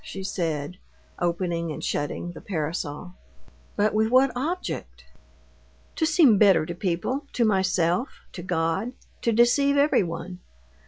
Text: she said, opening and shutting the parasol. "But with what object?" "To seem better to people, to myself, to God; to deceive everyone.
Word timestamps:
she 0.03 0.23
said, 0.23 0.75
opening 1.19 1.71
and 1.71 1.83
shutting 1.83 2.31
the 2.31 2.41
parasol. 2.41 3.13
"But 3.75 3.93
with 3.93 4.07
what 4.09 4.31
object?" 4.35 5.05
"To 5.97 6.07
seem 6.07 6.39
better 6.39 6.65
to 6.65 6.73
people, 6.73 7.27
to 7.33 7.45
myself, 7.45 8.09
to 8.33 8.41
God; 8.41 8.93
to 9.21 9.31
deceive 9.31 9.77
everyone. 9.77 10.39